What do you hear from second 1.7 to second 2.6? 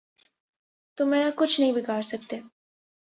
بگاڑ سکتے۔